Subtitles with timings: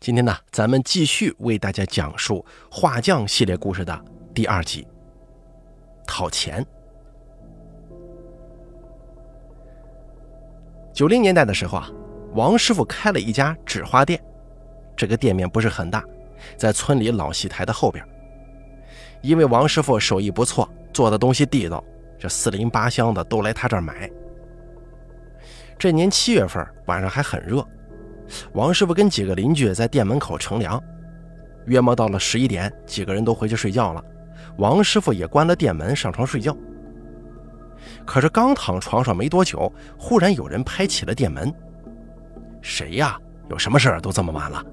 [0.00, 4.86] 今天呢，咱们继续为大家讲述画匠系列故事的第二集。
[6.06, 6.64] 讨钱。
[10.92, 11.90] 九零年代的时候啊，
[12.34, 14.22] 王师傅开了一家纸花店，
[14.96, 16.04] 这个店面不是很大，
[16.56, 18.02] 在村里老戏台的后边。
[19.20, 21.82] 因为王师傅手艺不错，做的东西地道，
[22.16, 24.08] 这四邻八乡的都来他这儿买。
[25.76, 27.66] 这年七月份晚上还很热。
[28.52, 30.82] 王师傅跟几个邻居在店门口乘凉，
[31.66, 34.04] 约莫到了十一点，几个人都回去睡觉了。
[34.56, 36.56] 王师傅也关了店门，上床睡觉。
[38.04, 41.52] 可是刚躺床上没多久，忽然有人拍起了店门。
[42.60, 43.18] 谁呀？
[43.48, 44.00] 有什么事儿？
[44.00, 44.64] 都这么晚了。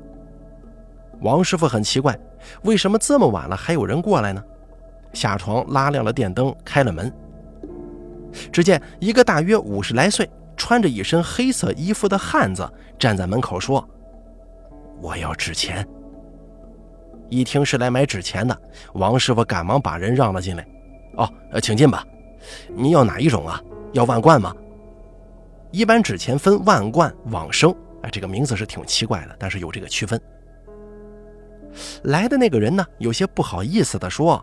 [1.21, 2.17] 王师傅很奇怪，
[2.63, 4.43] 为什么这么晚了还有人过来呢？
[5.13, 7.11] 下床拉亮了电灯，开了门。
[8.51, 10.29] 只见一个大约五十来岁。
[10.55, 13.87] 穿着一身黑色衣服的汉子站在门口说
[15.01, 15.87] ：“我要纸钱。”
[17.29, 18.55] 一听是来买纸钱的，
[18.93, 20.65] 王师傅赶忙把人让了进来。
[21.17, 21.27] “哦，
[21.61, 22.05] 请进吧。
[22.69, 23.61] 您要哪一种啊？
[23.93, 24.55] 要万贯吗？”
[25.71, 30.21] 一般纸钱分万贯、往生，哎，这个名字是挺奇怪的，但是有这个区分。
[32.03, 34.41] 来的那个人呢，有些不好意思地说：“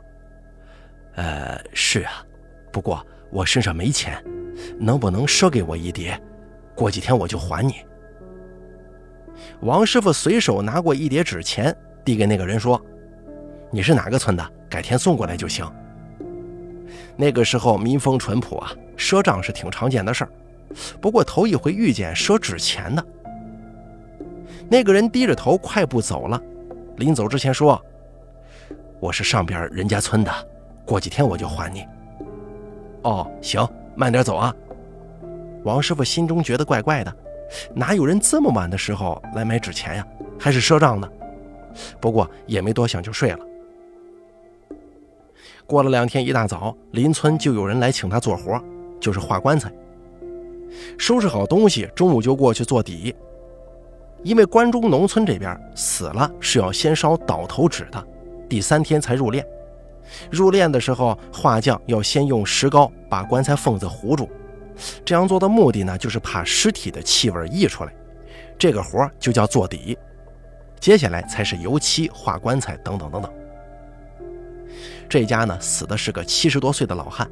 [1.17, 2.23] 呃，是啊，
[2.71, 4.23] 不过我身上没钱。”
[4.79, 6.21] 能不能赊给我一叠？
[6.75, 7.75] 过几天我就还你。
[9.61, 12.81] 王师傅随手拿过一叠纸钱，递给那个人说
[13.71, 14.53] ：“你是哪个村的？
[14.69, 15.65] 改天送过来就行。”
[17.17, 20.31] 那个时候民风淳朴啊，赊账是挺常见的事儿。
[21.01, 23.05] 不过头一回遇见赊纸钱的。
[24.69, 26.41] 那个人低着头快步走了，
[26.97, 27.81] 临走之前说
[28.99, 30.33] ：“我是上边人家村的，
[30.87, 31.87] 过几天我就还你。”
[33.03, 33.67] 哦，行。
[33.95, 34.55] 慢点走啊！
[35.65, 37.17] 王师傅心中觉得怪怪的，
[37.75, 40.07] 哪有人这么晚的时候来买纸钱呀？
[40.39, 41.09] 还是赊账呢？
[42.01, 43.39] 不过也没多想，就睡了。
[45.67, 48.61] 过了两天，一大早，邻村就有人来请他做活，
[49.01, 49.73] 就是画棺材。
[50.99, 53.15] 收拾好东西，中午就过去做底。
[54.23, 58.07] 因为关中农村这边死了是要先烧倒头纸的，
[58.49, 59.45] 第三天才入殓。
[60.31, 64.29] 入殓的时候，画匠要先用石膏把棺材缝子糊住，
[65.05, 67.93] 这样做的目的呢，就是怕尸体的气味溢出来。
[68.59, 69.97] 这个活就叫做底。
[70.79, 73.33] 接下来才是油漆、画棺材等等等等。
[75.09, 77.31] 这家呢，死的是个七十多岁的老汉，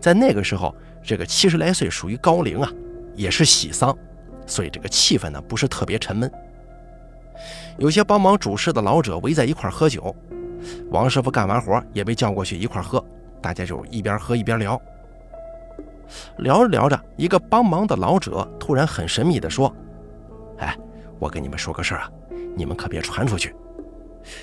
[0.00, 2.70] 在那个时候，这个七十来岁属于高龄啊，
[3.14, 3.96] 也是喜丧，
[4.46, 6.30] 所以这个气氛呢不是特别沉闷。
[7.78, 10.14] 有些帮忙主事的老者围在一块喝酒。
[10.90, 13.04] 王师傅干完活也被叫过去一块喝，
[13.40, 14.80] 大家就一边喝一边聊。
[16.38, 19.72] 聊着聊着，一个帮忙的老者突然很神秘地说
[20.58, 20.76] ：“哎，
[21.18, 22.10] 我跟你们说个事儿啊，
[22.56, 23.54] 你们可别传出去。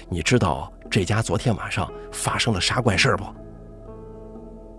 [0.07, 3.25] 你知道这家昨天晚上发生了啥怪事儿不？”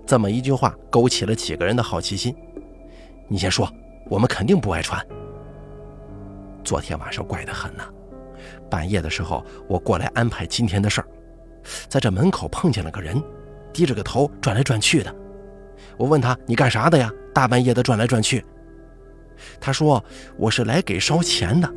[0.06, 2.34] 这么一句话勾起了几个人的好奇心。
[3.28, 3.70] 你先说，
[4.08, 5.06] 我们肯定不爱传。
[6.64, 7.84] 昨天晚上怪得很呢，
[8.70, 11.08] 半夜的时候我过来安排今天的事儿。
[11.88, 13.22] 在这门口碰见了个人，
[13.72, 15.14] 低着个头转来转去的。
[15.96, 17.10] 我问他：“你干啥的呀？
[17.34, 18.44] 大半夜的转来转去。”
[19.60, 20.02] 他说
[20.36, 21.72] ：“我是来给烧钱的，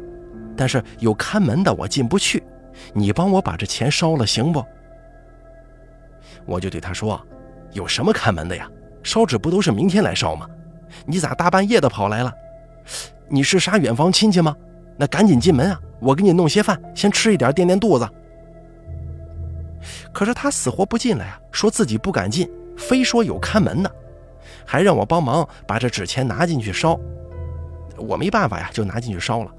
[0.55, 2.43] 但是有看门的，我进不去。
[2.93, 4.63] 你帮我把这钱烧了，行不？”
[6.45, 7.19] 我就对他说
[7.73, 8.69] ：“有什么看门的呀？
[9.03, 10.47] 烧纸不都是明天来烧吗？
[11.05, 12.33] 你咋大半夜的跑来了？
[13.27, 14.55] 你是啥远房亲戚吗？
[14.97, 15.79] 那赶紧进门啊！
[15.99, 18.07] 我给你弄些饭，先吃一点垫垫肚子。”
[20.11, 23.91] 可是他死活不进来啊，说自己不敢进，非说有看门的，
[24.65, 26.99] 还让我帮忙把这纸钱拿进去烧。
[27.97, 29.51] 我没办法呀，就拿进去烧了。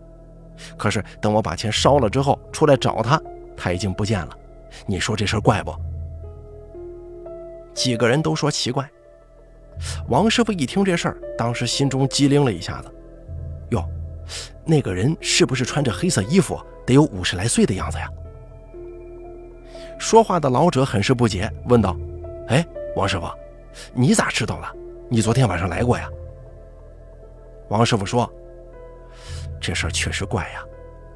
[0.77, 3.21] 可是等我把钱烧了之后，出来找他，
[3.57, 4.37] 他已经不见了。
[4.87, 5.75] 你说这事怪不？
[7.75, 8.89] 几个人都说奇怪。
[10.09, 12.95] 王师傅一听这事儿，当时心中机灵了一下子。
[13.71, 13.83] 哟，
[14.65, 18.09] 那个人是不是穿着黑色衣服，得有五十来岁的样子呀？
[19.99, 21.97] 说话的老者很是不解，问道
[22.49, 22.65] ：“哎，
[22.97, 23.27] 王师傅，
[23.95, 24.73] 你咋知道了？
[25.09, 26.09] 你昨天晚上来过呀？”
[27.69, 28.31] 王师傅说
[29.61, 30.63] ：“这事儿确实怪呀，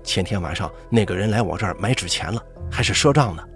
[0.02, 2.40] 前天晚上那个人来我这儿买纸钱了，
[2.70, 3.48] 还是赊账的。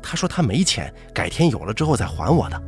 [0.00, 2.62] 他说他没钱，改天有了之后再还我的。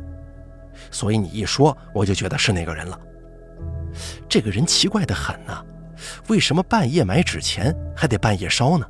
[0.91, 2.99] 所以你一说，我就觉得是那个人了。
[4.27, 5.65] 这个人奇怪的很呢，
[6.27, 8.85] 为什么半夜买纸钱还得半夜烧呢？”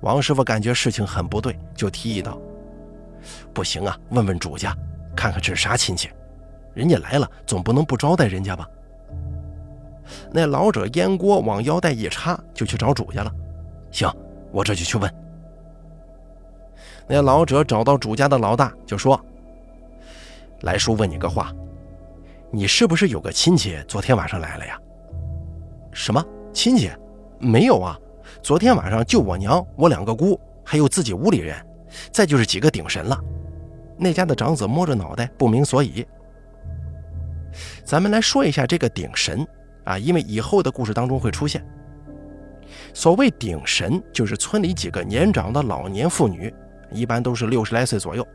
[0.00, 2.38] 王师傅感觉事情很不对，就提议道
[3.52, 4.76] ：“不行啊，问问主家，
[5.16, 6.08] 看看这是啥亲戚。
[6.74, 8.68] 人家来了，总不能不招待人家吧？”
[10.32, 13.32] 那老者烟锅往腰带一插，就去找主家了。
[13.90, 14.08] 行，
[14.52, 15.12] 我这就去问。
[17.06, 19.20] 那老者找到主家的老大，就说
[20.62, 21.52] ：“来叔，问你个话，
[22.50, 24.80] 你是不是有个亲戚昨天晚上来了呀
[25.92, 26.90] ？”“什么亲戚？
[27.38, 27.98] 没有啊，
[28.42, 31.56] 昨天晚上就我娘、我两个姑，还有自己屋里人，
[32.12, 33.18] 再就是几个顶神了。”
[33.98, 36.06] 那家的长子摸着脑袋，不明所以。
[37.84, 39.46] 咱们来说一下这个顶神
[39.84, 41.64] 啊，因为以后的故事当中会出现。
[42.94, 46.54] 所谓顶神，就是村里几个年长的老年妇女。
[46.90, 48.26] 一般都是六十来岁左右，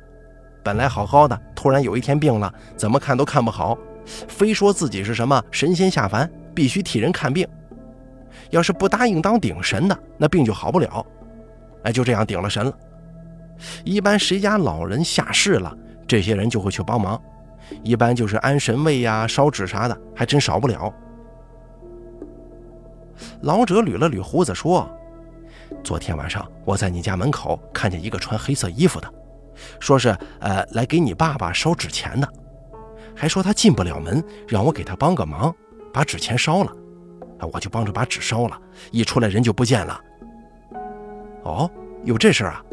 [0.61, 7.47] 本来好好的，突然有一天病了，怎么看都看不好，非说自己是什么神仙下凡，必须替人看病。
[8.49, 11.05] 要是不答应当顶神的，那病就好不了。
[11.83, 12.73] 哎，就这样顶了神了。
[13.83, 15.75] 一般谁家老人下世了，
[16.07, 17.21] 这些人就会去帮忙，
[17.83, 20.93] 一般就是安神位呀、烧纸啥的，还真少不了。
[23.41, 24.89] 老者捋了捋胡子说。
[25.83, 29.13] 昨天晚上我在你家门口看见一个穿黑色衣服的，
[29.79, 32.27] 说是呃来给你爸爸烧纸钱的，
[33.15, 35.53] 还说他进不了门，让我给他帮个忙，
[35.91, 36.71] 把纸钱烧了，
[37.39, 38.57] 啊我就帮着把纸烧了，
[38.91, 39.99] 一出来人就不见了。
[41.43, 41.69] 哦，
[42.03, 42.63] 有这事啊？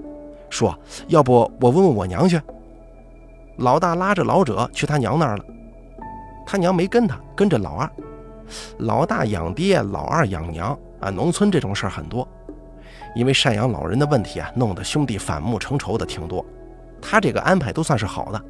[0.48, 0.76] 说
[1.06, 2.40] 要不我问问我娘去。
[3.58, 5.44] 老大拉着老者去他娘那儿了，
[6.46, 7.90] 他娘没跟他，跟着老二。
[8.78, 12.26] 老大养爹，老二养娘啊，农村这种事儿很多。
[13.14, 16.44] 因为赡养老人的问题啊，弄得兄弟反目成仇的挺多。
[17.02, 18.40] 他这个安排都算是好的，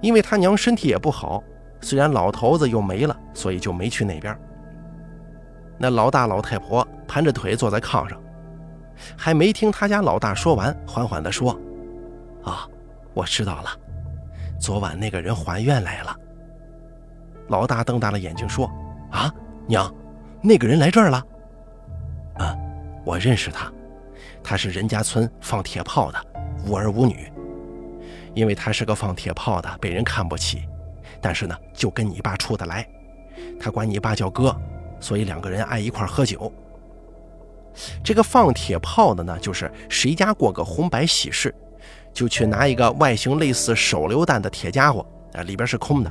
[0.00, 1.42] 因为他娘身体也不好，
[1.80, 4.36] 虽然老头子又没了，所以就没去那边。
[5.78, 8.20] 那老大老太婆盘着腿坐在炕上，
[9.16, 11.58] 还没听他家老大说完，缓缓地说
[12.44, 12.68] ：“啊，
[13.12, 13.70] 我知道了，
[14.58, 16.16] 昨晚那个人还愿来了。”
[17.48, 18.70] 老大瞪大了眼睛说
[19.10, 19.32] ：“啊，
[19.66, 19.92] 娘，
[20.42, 21.24] 那个人来这儿了？”
[22.38, 22.56] 啊。
[23.06, 23.70] 我认识他，
[24.42, 26.18] 他是任家村放铁炮的，
[26.66, 27.30] 无儿无女。
[28.32, 30.66] 因为他是个放铁炮的，被人看不起。
[31.20, 32.88] 但是呢，就跟你爸处得来，
[33.60, 34.58] 他管你爸叫哥，
[35.04, 36.50] 所以两个人爱一块喝酒。
[38.02, 41.54] 这个放铁炮的呢，就是谁家过个红白喜事，
[42.10, 45.04] 就去拿一个外形类似手榴弹的铁家伙
[45.34, 46.10] 啊，里边是空的，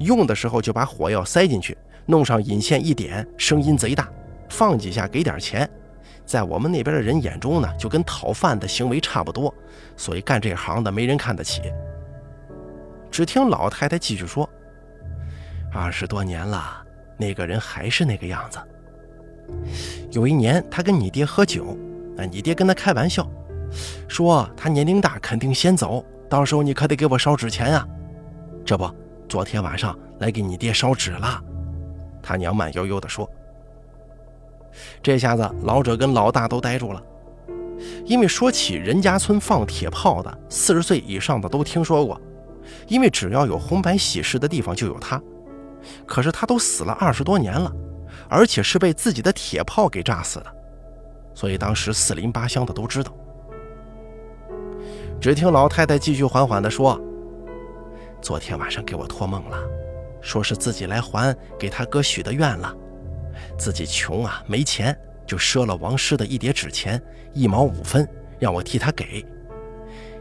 [0.00, 4.08] 用的时候就把火药塞进去，弄上引线一点，声音贼大，
[4.48, 5.70] 放几下给点钱。
[6.26, 9.54] 在我们那边的人眼中呢，就跟讨饭的行为差不多，
[9.96, 11.62] 所以干这行的没人看得起。
[13.12, 14.48] 只听老太太继续说
[15.72, 16.82] ：“二十多年了，
[17.18, 18.58] 那个人还是那个样子。
[20.12, 21.76] 有一年，他跟你爹喝酒，
[22.16, 23.28] 啊，你爹跟他开玩笑，
[24.08, 27.86] 说他年龄大，肯定先走，到时候你可得给我烧纸钱啊。
[28.64, 28.90] 这不，
[29.28, 31.42] 昨天晚上来给你爹烧纸了。”
[32.22, 33.28] 他娘慢悠悠地说。
[35.02, 37.02] 这下子，老者跟老大都呆住了，
[38.04, 42.20] 因为说起任家村放铁炮的，四十岁以上的都听说过，
[42.86, 45.20] 因为只要有红白喜事的地方就有他。
[46.06, 47.72] 可是他都死了二十多年了，
[48.28, 50.46] 而且是被自己的铁炮给炸死的，
[51.34, 53.12] 所以当时四邻八乡的都知道。
[55.20, 57.00] 只听老太太继续缓缓地说
[58.22, 59.58] ：“昨天晚上给我托梦了，
[60.20, 62.74] 说是自己来还给他哥许的愿了。”
[63.56, 64.96] 自己穷啊，没钱，
[65.26, 67.00] 就赊了王师的一叠纸钱，
[67.32, 69.24] 一毛五分，让我替他给。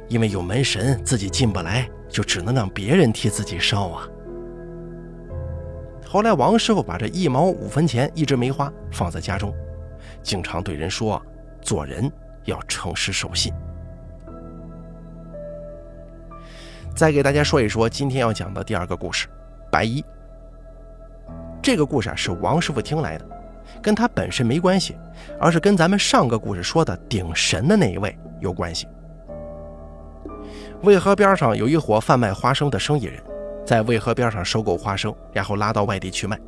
[0.08, 4.08] 因为有门神，自己进不来，就只能让别人替自己烧啊。
[6.10, 9.54] 后来王师傅把这一毛五分钱一直没花，放在家中，
[10.24, 11.22] 经常对人说：
[11.62, 12.10] 做人
[12.46, 13.54] 要诚实守信。
[16.96, 19.28] 再给大家说一说今天要讲的第二个故事，
[19.70, 20.04] 白衣。
[21.62, 23.26] 这个故事啊是王师傅听来的，
[23.82, 24.96] 跟他本身没关系，
[25.40, 28.88] 而是跟咱们上个故事说的顶神的那一位有关系。
[30.84, 33.22] 渭河边上有一伙贩卖花生的生意人，
[33.68, 36.40] 在渭河边上收购花生，然后拉到外地去卖。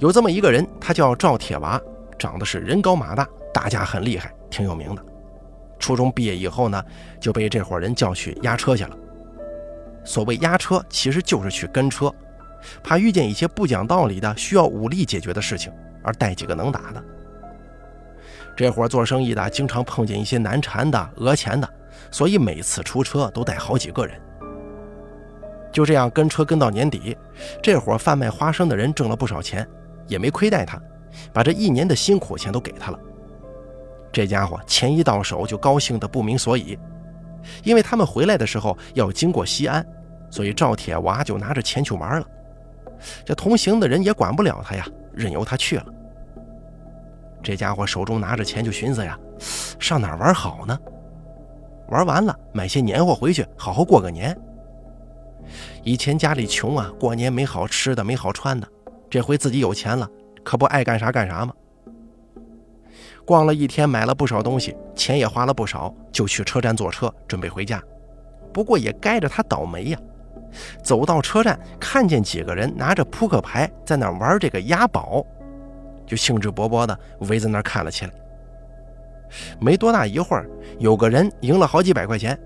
[0.00, 1.80] 有这么一个人，他叫赵铁娃，
[2.18, 5.04] 长得是人高马大，打架很厉害，挺有名的。
[5.78, 6.84] 初中毕业以后呢，
[7.20, 8.96] 就被这伙人叫去押车去了。
[10.04, 12.12] 所谓押车，其实就是去跟车。
[12.82, 17.04] 怕遇见一些不讲道理的、需要武力解决的事情，而带几个能打的。
[18.56, 21.68] 这伙做生意的经常碰见一些难缠的、讹钱的，
[22.10, 24.20] 所以每次出车都带好几个人。
[25.70, 27.16] 就这样跟车跟到年底，
[27.62, 29.66] 这伙贩卖花生的人挣了不少钱，
[30.06, 30.80] 也没亏待他，
[31.32, 32.98] 把这一年的辛苦钱都给他了。
[34.10, 36.78] 这家伙钱一到手就高兴得不明所以，
[37.62, 39.86] 因为他们回来的时候要经过西安，
[40.30, 42.26] 所以赵铁娃就拿着钱去玩了。
[43.24, 45.86] 这同行的人也管不了他呀，任由他去了。
[47.42, 49.16] 这家伙手中拿着钱，就寻思呀，
[49.78, 50.76] 上哪玩好呢？
[51.88, 54.36] 玩完了，买些年货回去，好好过个年。
[55.88, 58.68] 以前家里穷啊，过年没好吃的，没好穿的。
[59.08, 60.06] 这回自己有钱了，
[60.44, 61.54] 可不爱干啥干啥吗？
[63.24, 67.82] 逛了一天，买了不少东西，钱也花了不少，就去车站坐车，准备回家。
[68.52, 69.98] 不过也该着他倒霉呀。
[70.84, 75.24] 走到车站，看见几个人拿着扑克牌在那玩这个押宝，
[76.06, 78.12] 就兴致勃勃地围在那看了起来。
[79.58, 80.46] 没多大一会儿，
[80.80, 82.38] 有个人赢了好几百块钱，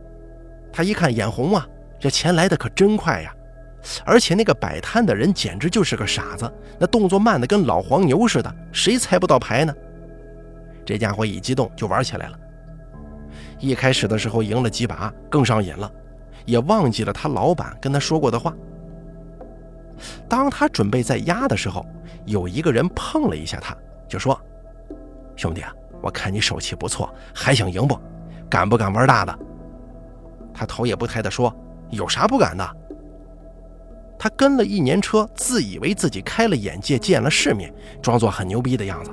[0.73, 1.67] 他一看眼红啊，
[2.03, 3.33] 这钱来的可真快呀！
[4.05, 9.73] 而且那个摆摊的人简直就是个傻子，那动作慢的跟老黄牛似的，谁猜不到牌呢？
[10.85, 12.37] 这家伙一激动就玩起来了。
[13.61, 15.89] 一开始的时候赢了几把，更上瘾了，
[16.45, 18.53] 也忘记了他老板跟他说过的话。
[20.29, 21.87] 当他准备再压的时候，
[22.25, 23.77] 有一个人碰了一下他，
[24.09, 24.37] 就说
[25.39, 27.97] ：“兄弟啊。”我看你手气不错，还想赢不？
[28.51, 29.39] 敢不敢玩大的？
[30.53, 31.55] 他头也不抬地说
[31.93, 32.77] ：“有啥不敢的？”
[34.19, 39.11] 他跟了一年车，自以为自己开了眼界，见了世面，装作很牛逼的样子。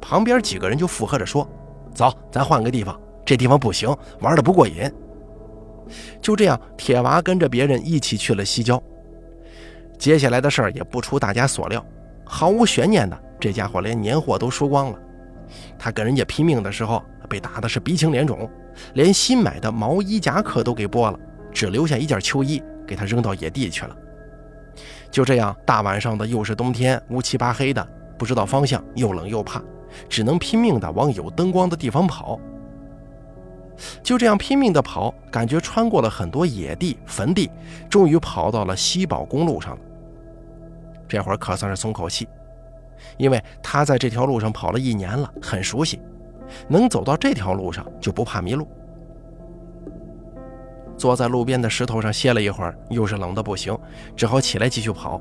[0.00, 1.46] 旁边几个人就附和着说
[1.92, 4.90] ：“走，咱换个地方，这地方不行，玩的不过瘾。”
[6.22, 8.82] 就这样，铁娃跟着别人一起去了西郊。
[9.98, 11.84] 接下来的事儿也不出大家所料，
[12.24, 14.98] 毫无悬念的，这家伙连年货都输光了。
[15.78, 18.50] 他跟人家拼命的时候，被打的是鼻青脸肿，
[18.94, 21.18] 连新买的毛衣夹克都给剥了，
[21.58, 23.96] 只留下一件秋衣给他扔到野地去了。
[25.10, 27.84] 就这样，大晚上的又是冬天，乌漆八黑的，
[28.16, 29.60] 不知道方向，又冷又怕，
[30.08, 32.38] 只能拼命的往有灯光的地方跑。
[34.04, 37.50] 就这样拼命的跑，感觉穿过了很多野地、坟地，
[37.90, 39.78] 终于跑到了西宝公路上了。
[41.08, 42.28] 这会儿可算是松口气。
[43.16, 46.00] 因为他在这条路上跑了一年了，很熟悉，
[46.68, 48.68] 能走到这条路上就不怕迷路。
[50.98, 53.78] 坐在路边的石头上歇了一会儿，又是冷的不行，
[54.16, 55.18] 只好起来继续跑。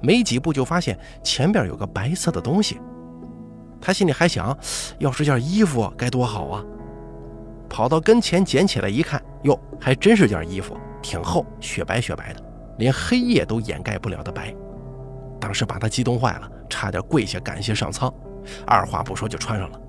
[0.00, 2.80] 没几步就发现前边有个白色的东西，
[3.80, 4.56] 他心里还想，
[4.98, 6.64] 要是件衣服该多好啊！
[7.68, 12.42] 跑到跟前捡起来一看，哟，还真是件衣服，挺厚，雪白雪白的，
[12.78, 14.54] 连黑夜都掩盖不了的白。
[15.40, 16.50] 当时把他激动坏了。
[16.66, 18.12] 差点跪下感谢上苍，
[18.66, 19.80] 二话不说就穿上了。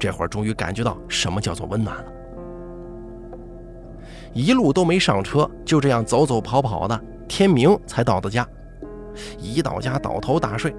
[0.00, 2.04] 这会儿终于感觉到什么叫做温暖了。
[4.34, 8.46] 一路都没上车，就这样走走跑跑的，天明才到的家。
[9.38, 10.74] 一到家倒头大睡。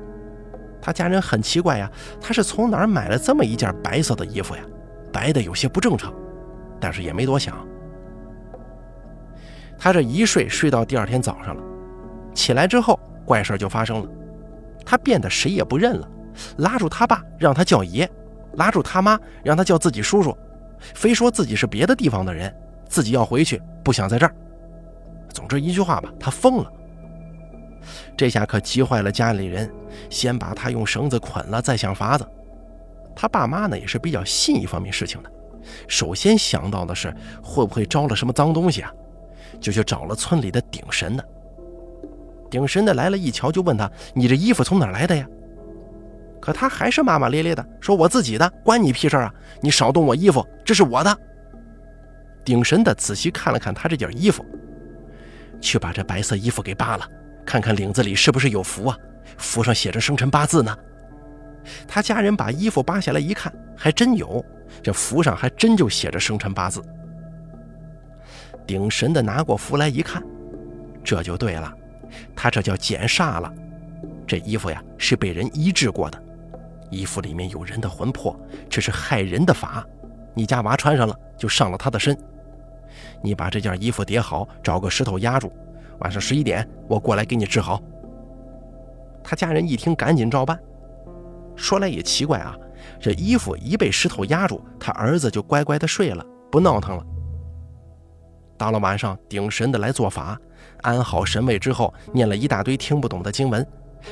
[0.81, 1.89] 他家人很奇怪呀，
[2.21, 4.61] 他是从哪儿买了这么一件白色的衣服呀？
[5.11, 6.13] 白的有些不正常，
[6.79, 7.57] 但是也没多想。
[9.77, 11.63] 他这一睡睡到第二天早上了，
[12.33, 14.09] 起来之后怪事就发生了。
[14.85, 16.07] 他变得谁也不认了，
[16.57, 18.07] 拉住他爸让他叫爷，
[18.53, 20.37] 拉住他妈让他叫自己叔叔，
[20.93, 22.53] 非说自己是别的地方的人，
[22.87, 24.35] 自己要回去，不想在这儿。
[25.29, 26.71] 总之一句话吧，他疯了。
[28.17, 29.69] 这下可急坏了家里人，
[30.09, 32.25] 先把他用绳子捆了，再想法子。
[33.15, 35.31] 他爸妈呢也是比较信一方面事情的，
[35.87, 37.13] 首先想到的是
[37.43, 38.91] 会不会招了什么脏东西啊，
[39.59, 41.23] 就去找了村里的顶神呢。
[42.49, 45.27] 顶神的来了一瞧，就问他：“你这衣服从哪来的呀？”
[46.39, 49.33] 可他还是骂骂咧咧的说：“我自己的，关你屁事啊！
[49.61, 51.17] 你少动我衣服，这是我的。”
[52.45, 54.45] 顶神的仔细看了看他这件衣服，
[55.59, 57.09] 去把这白色衣服给扒了，
[57.43, 58.97] 看看领子里是不是有符啊？
[59.37, 60.77] 符上写着生辰八字呢。
[61.87, 64.45] 他家人把衣服扒下来一看，还真有，
[64.83, 66.79] 这符上还真就写着生辰八字。
[68.67, 70.23] 顶神的拿过符来一看，
[71.03, 71.73] 这就对了。
[72.35, 73.51] 他这叫减煞了，
[74.27, 76.23] 这衣服呀是被人医治过的，
[76.91, 79.83] 衣服里面有人的魂魄，这是害人的法。
[80.35, 82.15] 你家娃穿上了，就上了他的身。
[83.21, 85.51] 你把这件衣服叠好，找个石头压住，
[85.99, 87.81] 晚上十一点我过来给你治好。
[89.23, 90.59] 他家人一听，赶紧照办。
[91.55, 92.55] 说来也奇怪啊，
[92.99, 97.03] 这衣服一被石头压住，他儿子就乖乖的睡了，不闹腾了。
[98.57, 100.39] 到了晚上，顶神的来做法。
[100.81, 103.65] 安好神位之后，念了一大堆听不懂的经文，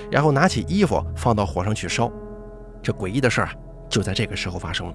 [0.09, 2.11] 然后拿起衣服放到火上去烧。
[2.81, 3.53] 这诡异的事儿啊，
[3.87, 4.93] 就在这个时候发生了。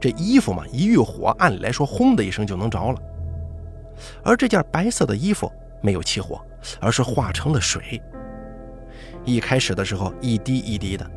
[0.00, 3.00] 这衣服嘛，一遇火，按理来说轰的一声就能着了。
[4.22, 6.40] 而这件白色的衣服没有起火，
[6.80, 8.00] 而是化成了水。
[9.24, 11.08] 一开始的时候一滴一滴的，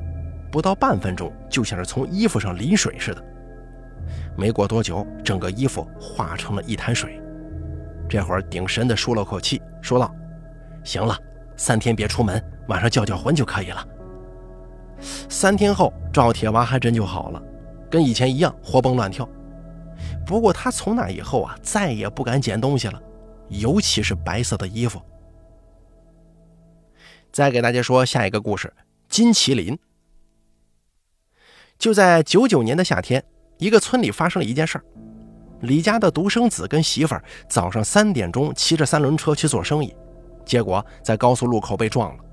[0.52, 3.24] 不到半分钟，就像是从衣服上淋水似的。
[4.38, 7.20] 没过多久，整个衣服化成了一滩水。
[8.08, 10.14] 这会儿顶神的舒了口气，说道
[10.84, 11.18] ：“行了，
[11.58, 13.88] 三天别出门，晚上叫叫魂就可以了。”
[15.28, 17.42] 三天后，赵铁娃还真就好了，
[17.90, 19.28] 跟以前一样活蹦乱跳。
[20.26, 23.02] 不过他从那以后啊，再也不敢捡东西了，
[23.50, 25.02] 尤其是白色的衣服。
[27.32, 28.74] 再给大家说下一个故事：
[29.10, 29.78] 金麒麟。
[31.78, 33.24] 就在九九年的夏天，
[33.58, 34.86] 一个村里发生了一件事儿。
[35.62, 39.96] 李家的独生子跟媳妇儿早上三点钟骑着三轮车去做生意，
[40.46, 42.24] 结果在高速路口被撞了，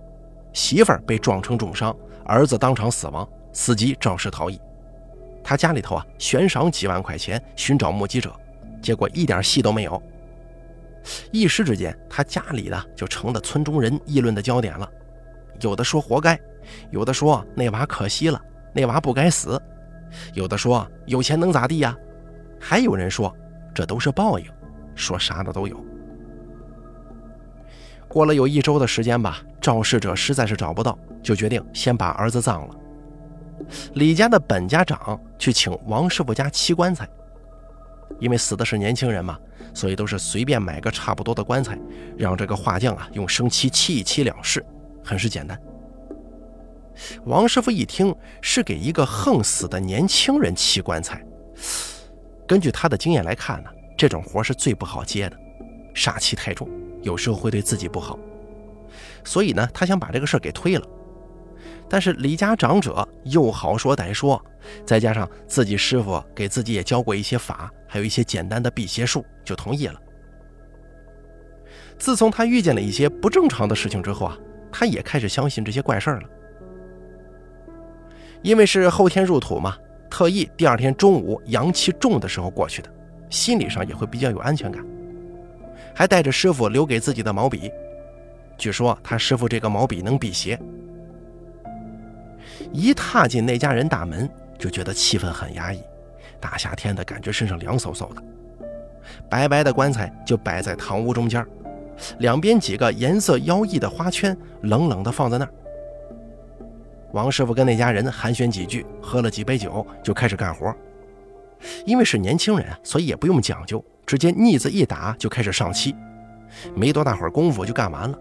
[0.52, 4.60] 媳妇儿被撞成重伤，儿子当场死亡，司机肇事逃逸。
[5.44, 8.32] 他家里头啊悬赏几万块钱寻找目击者，
[8.80, 10.00] 结果一点戏都没有。
[11.32, 14.88] 一时之间，他家里的就成了村中人议论的焦点了，
[15.60, 16.38] 有的说活该，
[16.90, 18.40] 有的说那娃可惜了，
[18.72, 19.60] 那娃不该死，
[20.32, 21.96] 有的说有钱能咋地呀？
[22.60, 23.34] 还有人说，
[23.74, 24.46] 这都是报应，
[24.94, 25.84] 说啥的都有。
[28.06, 32.74] 过了有一周的时间吧，肇事者实在是找不到，就决定先把儿子葬了。
[33.94, 37.08] 李家的本家长去请王师傅家砌棺材，
[38.18, 39.38] 因为死的是年轻人嘛，
[39.72, 41.78] 所以都是随便买个差不多的棺材，
[42.16, 44.64] 让这个画匠啊用生漆漆一漆了事，
[45.04, 45.58] 很是简单。
[47.24, 51.24] 王师傅一听是给一个横死的年轻人砌棺材。
[52.46, 55.36] 根据他的经验来看呢，这种活是最不好接的，
[55.94, 56.68] 煞气太重，
[57.00, 58.18] 有时候会对自己不好。
[59.24, 60.86] 所以呢，他想把这个事儿给推了。
[61.92, 64.42] 但是李家长者又好说歹说，
[64.82, 70.00] 再加上自己师傅给自己也教过一些法，还有一些简单的辟邪术，就同意了。
[71.98, 74.38] 自从他遇见了一些不正常的事情之后啊，
[74.72, 76.28] 他也开始相信这些怪事儿了。
[78.40, 79.76] 因为是后天入土嘛。
[80.08, 82.90] 特意第二天中午阳气重的时候过去的，
[83.28, 84.82] 心理上也会比较有安全感。
[85.94, 87.70] 还带着师傅留给自己的毛笔，
[88.56, 90.58] 据说他师傅这个毛笔能辟邪。
[92.72, 94.28] 一踏进那家人大门，
[94.58, 95.80] 就觉得气氛很压抑，
[96.38, 98.22] 大夏天的感觉身上凉飕飕的。
[99.28, 101.44] 白白的棺材就摆在堂屋中间，
[102.18, 105.52] 两边几个颜色妖异的花圈冷冷的放在那儿。
[107.12, 110.74] 王师傅跟那家人寒暄几句，喝了几杯酒，就开始干活。
[111.84, 115.94] 因为是年轻人，所以也不用讲究，直接腻子一打就开始上漆。
[116.74, 118.18] 没多大会儿功夫就干完了。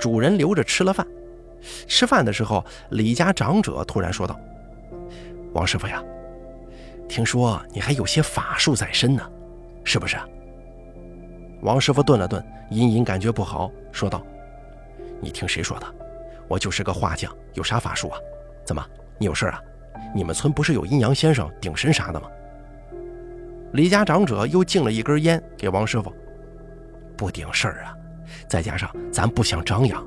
[0.00, 1.06] 主人留着吃了饭。
[1.86, 4.38] 吃饭的时候，李家长者突然说道
[5.54, 6.02] ：“王师傅呀，
[7.08, 9.22] 听说你还有些法术在身呢，
[9.84, 10.16] 是不是？”
[11.62, 14.22] 王师傅顿了顿，隐隐感觉不好，说道
[15.20, 15.86] ：“你听谁说的？”
[16.46, 18.18] 我就是个画匠，有啥法术啊？
[18.66, 19.58] 怎么，你有事啊？
[20.14, 22.28] 你们村不是有阴阳先生顶神啥的吗？
[23.72, 26.12] 李家长者又敬了一根烟给王师傅，
[27.16, 27.96] 不顶事儿啊。
[28.46, 30.06] 再加上咱不想张扬，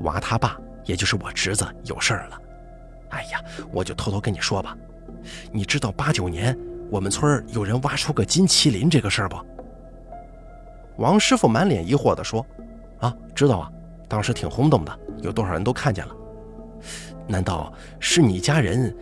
[0.00, 0.58] 娃他爸
[0.90, 2.42] 也就是我侄子有事儿了。
[3.10, 4.76] 哎呀，我就偷偷跟你说吧，
[5.52, 6.58] 你知道八九年
[6.90, 9.36] 我们村有人挖出个金麒麟这个事儿不？
[10.96, 12.44] 王师傅满脸疑惑地说
[12.98, 13.70] ：“啊，知道啊。”
[14.08, 16.16] 当时挺轰动的，有多少人都看见了？
[17.28, 18.92] 难道是你家人？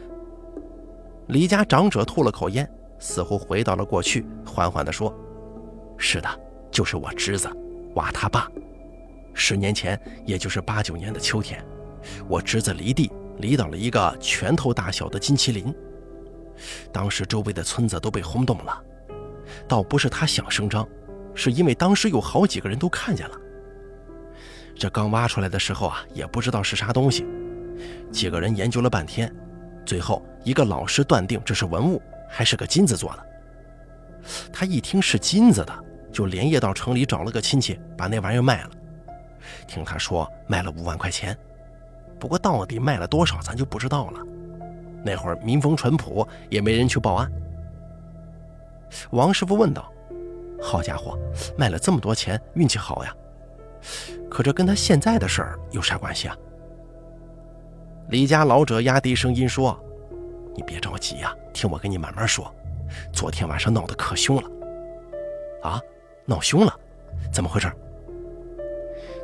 [1.29, 5.11] 李家长者吐了口烟，似乎回到了过去，缓缓地说
[5.97, 6.29] ：“是的，
[6.71, 7.49] 就是我侄子，
[7.95, 8.47] 娃他爸。
[9.33, 11.65] 十年前，也就是八九年的秋天，
[12.29, 15.75] 我侄子离地，离到了一个拳头大小的金麒麟。
[16.93, 18.83] 当时周围的村子都被轰动了，
[19.67, 20.87] 倒不是他想声张，
[21.35, 23.37] 是因为当时有好几个人都看见了。”
[24.77, 27.27] 这刚挖出来的时候啊，也不知道是啥东西。
[28.13, 29.33] 几个人研究了半天，
[29.85, 33.27] 最后一个老师断定这是文物，还是个金子做的。
[34.53, 38.71] 他一听是金子的，就连夜到城里找了个亲戚，把那玩意儿卖了。
[39.67, 41.37] 听他说卖了五万块钱，
[42.19, 44.21] 不过到底卖了多少，咱就不知道了。
[45.05, 47.31] 那会儿民风淳朴，也没人去报案。
[49.11, 49.93] 王师傅问道
[50.61, 51.19] ：“好家伙，
[51.57, 53.15] 卖了这么多钱，运气好呀！”
[54.29, 56.37] 可这跟他现在的事儿有啥关系啊？
[58.09, 59.79] 李家老者压低声音说
[60.57, 62.53] ：“你别着急呀，听我跟你慢慢说。
[63.13, 64.51] 昨天晚上闹得可凶了，
[65.63, 65.81] 啊，
[66.25, 66.75] 闹凶了？
[67.31, 67.71] 怎么回事？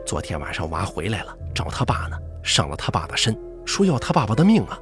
[0.07, 4.79] 昨天晚上娃回来了，找他爸呢，上了他爸的身，说要他爸爸的命啊，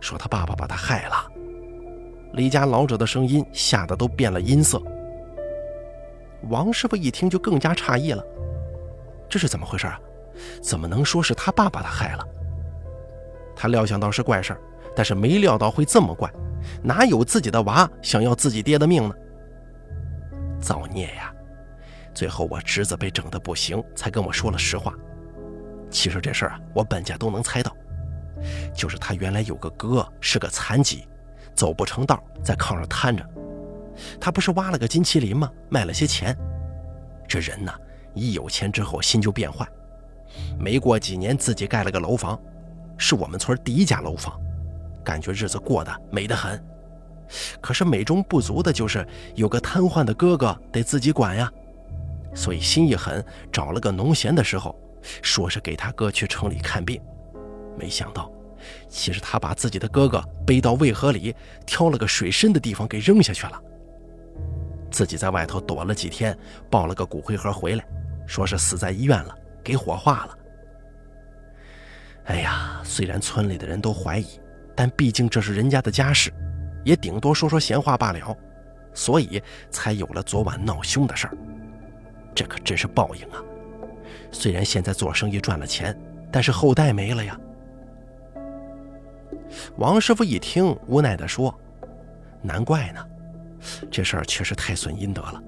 [0.00, 1.30] 说他爸爸把他害了。”
[2.32, 4.82] 李家老者的声音吓得都变了音色。
[6.48, 8.24] 王师傅一听就更加诧异了。
[9.28, 10.00] 这是怎么回事啊？
[10.62, 12.26] 怎么能说是他爸把他害了？
[13.54, 14.60] 他料想到是怪事儿
[14.96, 16.30] 但是没料到会这么怪。
[16.82, 19.14] 哪有自己的娃想要自己爹的命呢？
[20.60, 21.32] 造孽呀！
[22.12, 24.92] 最后我侄子被整得不行，才跟我说了实话。
[25.94, 27.74] 其实这事儿啊，我本家都能猜到。
[28.74, 31.06] 就是他原来有个哥是个残疾，
[31.54, 33.24] 走不成道，在炕上瘫着。
[34.20, 35.48] 他不是挖了个金麒麟吗？
[35.70, 36.36] 卖了些钱。
[37.28, 37.72] 这人呢，
[38.12, 39.66] 一有钱之后心就变坏。
[40.58, 42.38] 没过几年，自己盖了个楼房，
[42.98, 44.38] 是我们村第一家楼房，
[45.04, 46.60] 感觉日子过得美得很。
[47.60, 51.50] 可是美中不足的就是有个瘫痪的哥哥得自己管呀，
[52.34, 54.76] 所以心一狠，找了个农闲的时候，
[55.22, 57.00] 说是给他哥去城里看病。
[57.78, 58.30] 没想到，
[58.88, 61.34] 其实他把自己的哥哥背到渭河里，
[61.66, 63.60] 挑了个水深的地方给扔下去了。
[64.90, 66.36] 自己在外头躲了几天，
[66.70, 67.84] 抱了个骨灰盒回来，
[68.26, 70.38] 说是死在医院了，给火化了。
[72.26, 74.40] 哎呀，虽然村里的人都怀疑，
[74.76, 76.32] 但毕竟这是人家的家事，
[76.84, 78.36] 也顶多说说闲话罢了，
[78.94, 81.36] 所以才有了昨晚闹凶的事儿。
[82.34, 83.42] 这可真是报应啊！
[84.30, 85.96] 虽然现在做生意赚了钱，
[86.30, 87.38] 但是后代没了呀。
[89.76, 91.54] 王师傅一听，无奈地说
[92.42, 93.04] ：“难怪呢。”
[93.90, 95.42] 这事儿确实太损阴德了。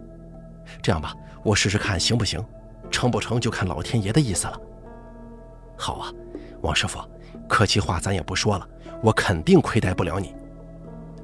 [0.80, 2.44] 这样吧，我试试看行不行，
[2.90, 4.60] 成不成就看老天爷的意思了。
[5.76, 6.12] 好啊，
[6.62, 6.98] 王师傅，
[7.48, 8.66] 客气话咱也不说了，
[9.02, 10.34] 我肯定亏待不了你。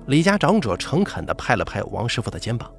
[0.07, 2.71] 李家长者诚恳地拍了拍王师傅的肩膀。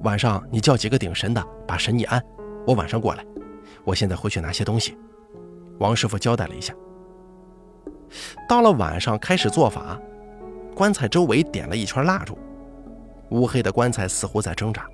[0.00, 2.22] 晚上你叫几个顶神的，把神一安，
[2.68, 3.24] 我晚上过来。
[3.82, 4.94] 我现在回去拿些东西。
[5.78, 6.74] 王师傅交代了一下。
[8.46, 9.98] 到了晚上，开始做法，
[10.74, 12.36] 棺材周围点了一圈蜡烛。
[13.30, 14.86] 乌黑的棺材似乎在挣扎，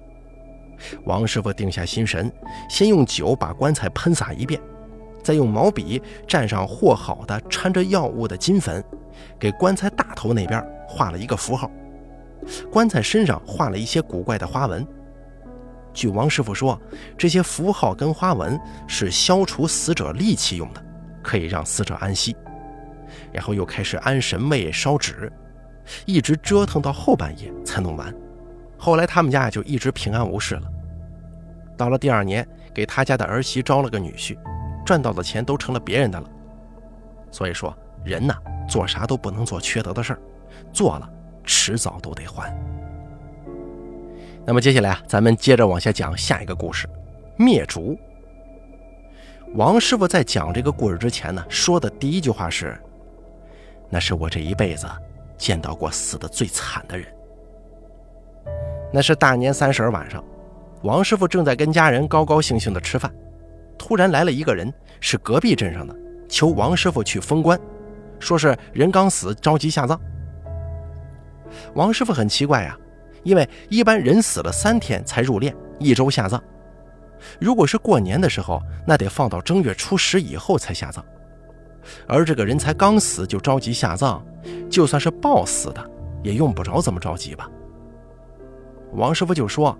[1.04, 2.30] 王师傅定下心神，
[2.70, 4.60] 先用酒把棺材喷洒一遍，
[5.20, 8.84] 再用毛笔蘸上和好的掺着药物的金粉，
[9.36, 11.68] 给棺材大头那边画了一个符号。
[12.70, 14.86] 棺材身上画了一些古怪的花纹。
[15.94, 16.78] 据王师傅说，
[17.16, 20.84] 这些符号跟花纹是消除死者戾气用的，
[21.22, 22.36] 可以让死者安息。
[23.32, 25.32] 然后又开始安神位、烧纸，
[26.04, 28.12] 一直折腾到后半夜才弄完。
[28.76, 30.62] 后来他们家就一直平安无事了。
[31.76, 34.36] 到了第二年，给他家的儿媳招了个女婿，
[34.84, 36.28] 赚到的钱都成了别人的了。
[37.30, 38.34] 所以说，人呐，
[38.68, 40.18] 做啥都不能做缺德的事儿，
[40.72, 41.08] 做了
[41.44, 42.52] 迟早都得还。
[44.46, 46.88] 那么接下来啊，咱们接着往下讲下一个故事——
[47.36, 47.98] 灭烛。
[49.54, 52.78] 王师傅在讲这个故事之前呢，说的第一句话是
[53.88, 54.86] ：“那是我这一辈子
[55.38, 57.06] 见到过死的最惨的人。”
[58.92, 60.22] 那是大年三十晚上，
[60.82, 63.12] 王师傅正在跟家人高高兴兴的吃饭，
[63.78, 65.96] 突然来了一个人，是隔壁镇上的，
[66.28, 67.58] 求王师傅去封棺，
[68.18, 69.98] 说是人刚死，着急下葬。
[71.74, 72.76] 王师傅很奇怪呀，
[73.24, 76.40] 因为一般人死了三天才入殓，一周下葬，
[77.40, 81.04] 如果是过年的时候，那得放到正月初十以后才下葬，
[82.06, 84.24] 而这个人才刚死就着急下葬，
[84.70, 85.90] 就算是暴死的，
[86.22, 87.50] 也用不着这么着急吧。
[88.92, 89.76] 王师傅就说：“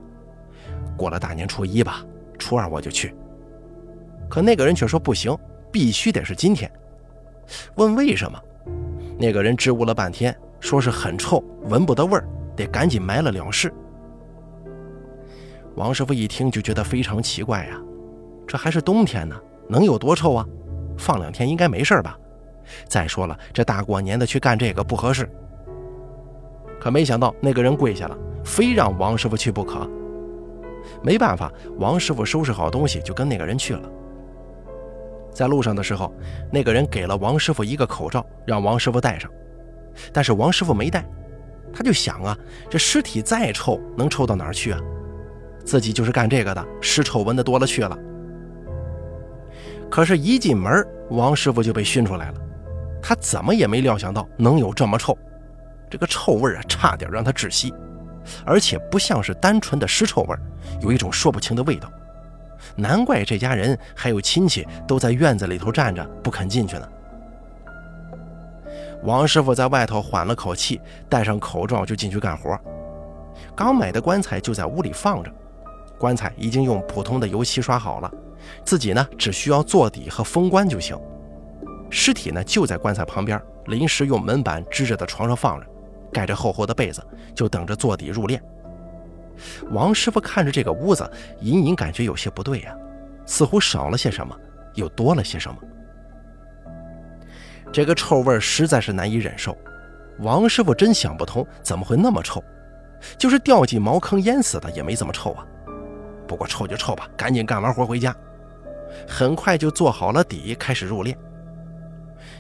[0.97, 2.05] 过了大年初一吧，
[2.39, 3.15] 初二我就去。”
[4.29, 5.37] 可那个人却说：“不行，
[5.71, 6.69] 必须得是今天。”
[7.77, 8.41] 问为什么？
[9.19, 13.73] 那个人支吾了半天，说是很臭，闻不得味儿，得赶紧埋了了事。
[15.75, 17.81] 王师傅一听就觉得非常奇怪呀，
[18.47, 19.37] 这还是冬天呢，
[19.69, 20.47] 能有多臭啊？
[20.97, 22.19] 放两天应该没事吧？
[22.89, 25.29] 再说了，这大过年的去干这个不合适。
[26.81, 28.17] 可没想到那个人跪下了。
[28.45, 29.89] 非让王师傅去不可。
[31.03, 33.91] 没办法，王师傅收拾好东西就跟那个人去了。
[35.33, 36.13] 在路上的时候，
[36.53, 39.31] 那个人给了王师傅一个口罩，让王师傅戴上。
[40.13, 41.03] 但是王师傅没戴，
[41.75, 42.39] 他就想啊，
[42.71, 44.81] 这尸体再臭，能臭到哪儿去啊？
[45.65, 47.99] 自己就是干这个的，尸臭闻的多了去了。
[49.91, 52.35] 可是，一进门，王师傅就被熏出来了。
[53.03, 55.17] 他怎么也没料想到能有这么臭，
[55.91, 57.73] 这个臭味啊，差点让他窒息。
[58.45, 60.37] 而且不像是单纯的尸臭味
[60.81, 61.91] 有一种说不清的味道。
[62.75, 66.89] 难怪这家人还有亲戚都在院子里头站着不肯进去呢。
[69.05, 72.59] 王师傅在外头缓了口气，戴上口罩就进去干活。
[73.55, 75.31] 刚买的棺材就在屋里放着，
[75.99, 78.11] 棺材已经用普通的油漆刷好了，
[78.65, 80.99] 自己呢只需要做底和封棺就行。
[81.91, 85.67] 尸体呢就在棺材旁边，临时用门板支着的床上放着。
[86.11, 88.41] 盖着厚厚的被子，就等着坐底入殓。
[89.73, 91.09] 王师傅看着这个屋子，
[91.41, 92.75] 隐隐感觉有些不对呀，
[93.27, 94.35] 似乎少了些什么，
[94.75, 95.57] 又多了些什么。
[97.75, 99.59] 这个臭味实在是难以忍受。
[100.21, 102.41] 王师傅真想不通，怎么会那么臭？
[103.19, 105.45] 就是掉进茅坑淹死的也没这么臭啊。
[106.29, 108.15] 不过臭就臭吧，赶紧干完活回家。
[109.09, 111.17] 很快就做好了底，开始入殓。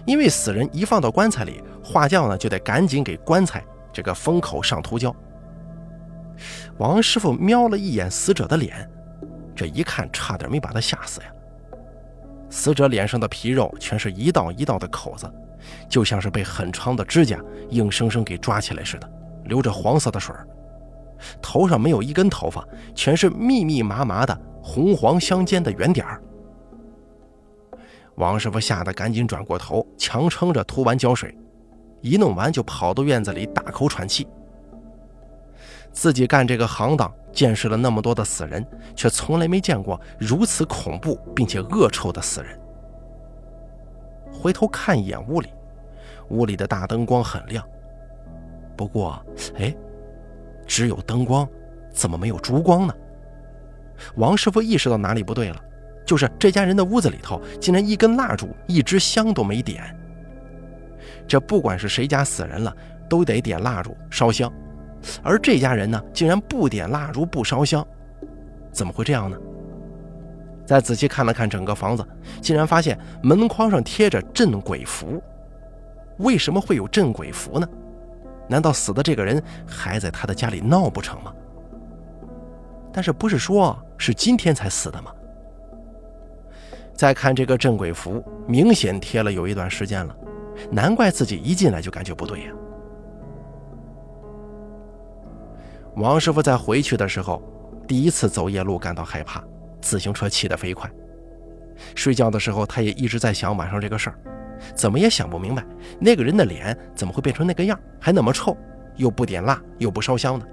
[0.05, 3.61] 因为死人一放到棺材里，画匠呢就得赶紧给棺材
[3.93, 5.13] 这个封口上涂胶。
[6.77, 8.89] 王师傅瞄了一眼死者的脸，
[9.57, 11.27] 这一看差点没把他吓死呀！
[12.55, 15.29] 死者脸上的皮肉全是一道一道的口子，
[15.89, 17.41] 就像是被很长的指甲
[17.71, 19.11] 硬生生给抓起来似的，
[19.47, 20.33] 流着黄色的水
[21.43, 22.65] 头上没有一根头发，
[22.95, 26.23] 全是密密麻麻的红黄相间的圆点儿。
[28.15, 31.37] 王师傅吓得赶紧转过头，强撑着涂完胶水，
[32.03, 34.29] 一弄完就跑到院子里大口喘气。
[35.95, 42.61] 自己干这个行当，见识了那么多的死人，却从来没见过如此恐怖并且恶臭的死人。
[44.33, 45.49] 回头看一眼屋里，
[46.29, 47.65] 屋里的大灯光很亮，
[48.77, 49.25] 不过，
[49.57, 49.75] 哎，
[50.67, 51.49] 只有灯光，
[51.93, 52.95] 怎么没有烛光呢？
[54.17, 55.61] 王师傅意识到哪里不对了。
[56.05, 59.97] 就是这家人的屋子里头，竟然一根蜡烛、一支香都没点。
[61.27, 62.77] 这不管是谁家死人了，
[63.09, 64.53] 都得点蜡烛烧香，
[65.23, 67.87] 而这家人呢，竟然不点蜡烛、不烧香，
[68.73, 69.37] 怎么会这样呢？
[70.67, 72.07] 再仔细看了看整个房子，
[72.41, 75.23] 竟然发现门框上贴着镇鬼符。
[76.19, 77.69] 为什么会有镇鬼符呢？
[78.49, 81.33] 难道死的这个人还在他的家里闹不成吗？
[82.93, 85.11] 但是不是说是今天才死的吗？
[86.95, 90.17] 再看这个镇鬼符，明显贴了有一段时间了，
[90.71, 92.53] 难怪自己一进来就感觉不对呀。
[95.97, 97.43] 王师傅在回去的时候，
[97.87, 99.43] 第一次走夜路感到害怕，
[99.81, 100.91] 自行车骑得飞快。
[101.95, 104.19] 睡觉的时候，他也一直在想晚上这个事儿，
[104.75, 105.65] 怎么也想不明白
[106.01, 108.57] 那个人的脸怎么会变成那个样，还那么臭，
[108.97, 110.47] 又不点蜡，又不烧香的。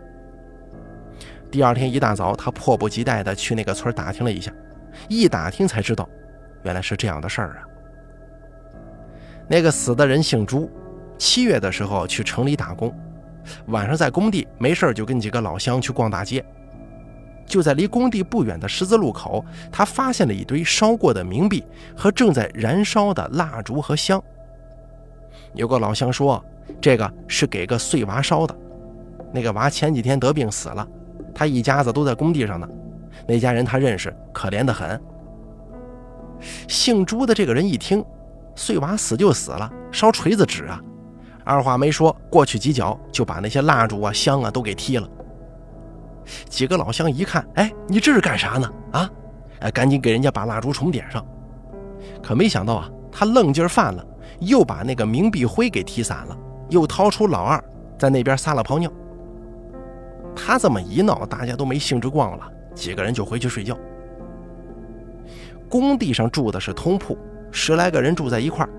[1.50, 4.54] 第二天一大早，他迫不及待地去那个村打听了一下，
[5.10, 6.08] 一打听才知道。
[6.64, 7.66] 原来是这样的事儿啊！
[9.50, 10.70] 那个死的人姓朱，
[11.18, 12.94] 七月的时候去城里打工，
[13.68, 16.44] 晚上在工地没事就跟几个老乡去逛大街。
[17.46, 21.64] 就在离工地不远的十字路口，他发现了一堆烧过的冥币
[21.98, 24.24] 和正在燃烧的蜡烛和香。
[25.54, 26.42] 有个老乡说，
[26.80, 28.56] 这个是给个碎娃烧的，
[29.34, 30.88] 那个娃前几天得病死了，
[31.36, 32.66] 他一家子都在工地上呢，
[33.28, 35.02] 那家人他认识，可怜得很。
[36.70, 38.02] 姓朱的这个人一听，
[38.56, 40.82] 碎娃死就死了，烧锤子纸啊！
[41.44, 45.08] 二话没说，过去几脚就把那些蜡烛啊、香啊都给踢了。
[46.48, 48.72] 几个老乡一看，哎，你这是干啥呢？
[48.92, 49.10] 啊，
[49.60, 51.26] 哎，赶紧给人家把蜡烛重点上。
[52.22, 54.06] 可没想到啊，他愣劲儿犯了，
[54.40, 56.38] 又把那个冥币灰给踢散了，
[56.70, 57.64] 又掏出老二
[57.98, 58.92] 在那边撒了泡尿。
[60.36, 63.78] 他这么一闹，大家都没兴致逛了，几个人就回去睡觉。
[65.68, 67.18] 工地上住的是通铺，
[67.52, 68.70] 十来个人住在一块儿。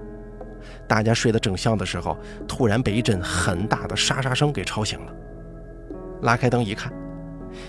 [0.88, 2.16] 大家睡得正香的时候，
[2.46, 5.12] 突然被一阵很大的沙沙声给吵醒了。
[6.22, 6.92] 拉开灯一看，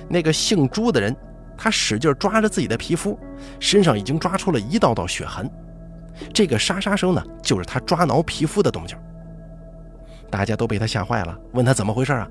[0.09, 1.15] 那个姓朱的人，
[1.57, 3.17] 他使劲抓着自己的皮肤，
[3.59, 5.49] 身上已经抓出了一道道血痕。
[6.33, 8.97] 这个沙沙声呢，就是他抓挠皮肤的动静。
[10.29, 12.27] 大家都被他吓坏了，问他怎么回事啊？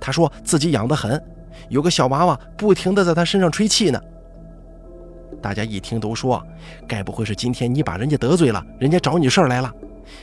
[0.00, 1.22] 他说自己痒得很，
[1.68, 4.00] 有个小娃娃不停地在他身上吹气呢。
[5.40, 6.42] 大家一听都说，
[6.86, 9.72] 该不会是今天你把人家得罪了，人家找你事儿来了？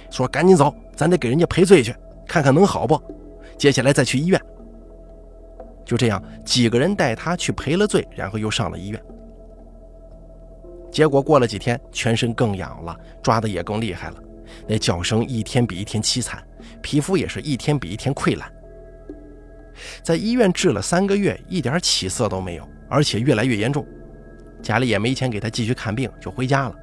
[0.09, 1.95] 说赶紧走，咱得给人家赔罪去，
[2.27, 3.01] 看看能好不？
[3.57, 4.41] 接下来再去医院。
[5.85, 9.01] 就这样，几个人带他去赔了罪，然后又上了医院。
[10.91, 14.15] 结果过了几天，全身更痒了，抓的也更厉害了，
[14.67, 16.41] 那叫声一天比一天凄惨，
[16.81, 18.51] 皮肤也是一天比一天溃烂。
[20.03, 23.85] 在医院治了三个月，一点起色都没有，而且越来越严重。
[24.61, 26.75] 家里也没钱给他继续看病，就回家了。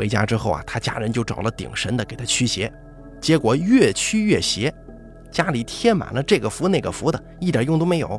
[0.00, 2.72] 回家之后啊，他家人就找了顶神的给他驱邪，
[3.20, 4.72] 结果越驱越邪，
[5.30, 8.18] 家里贴满了这个符那个符的，一点用都没有。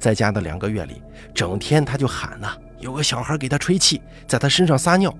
[0.00, 1.00] 在家的两个月里，
[1.32, 5.16] 整天他就喊呐，有个小孩给他吹气，在他身上撒尿。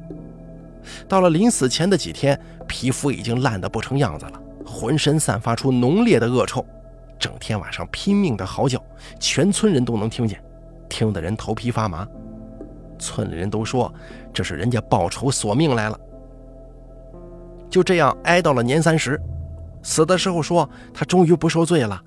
[1.07, 6.67] 到了临死前的几天，皮肤已经烂得不成样子了，浑身散发出浓烈的恶臭，
[7.17, 8.85] 整天晚上拼命的嚎叫，
[9.21, 10.43] 全村人都能听见。
[10.89, 12.05] 听得人头皮发麻，
[13.03, 13.93] 村里人都说
[14.33, 15.99] 这是人家报仇索命来了。
[17.69, 19.21] 就这样挨到了年三十，
[19.83, 22.01] 死的时候说他终于不受罪了。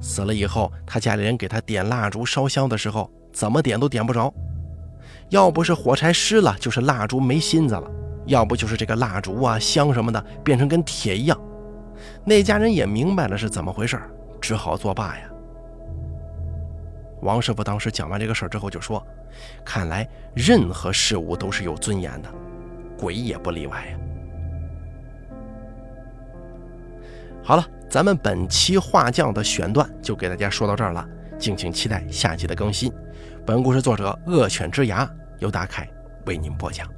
[0.00, 4.32] 死了以后，他家里人给他点蜡烛烧香的时候，怎么点都点不着，
[5.30, 7.90] 要不是火柴湿了，就是蜡烛没芯子了，
[8.26, 11.40] 要不就是这个蜡烛啊香什么的变成跟铁一样。
[12.24, 13.98] 那家人也明白了是怎么回事，
[14.40, 15.31] 只好作罢呀。
[17.22, 19.04] 王师傅当时讲完这个事儿之后就说
[19.64, 22.28] ：“看来任何事物都是有尊严的，
[22.98, 23.98] 鬼也不例外呀。
[27.44, 31.08] 好了，咱们本期画匠的选段就给大家说到这儿了，
[31.38, 32.92] 敬请期待下期的更新。
[33.46, 35.08] 本故事作者恶犬之牙
[35.38, 35.88] 由大凯
[36.26, 36.88] 为您播讲。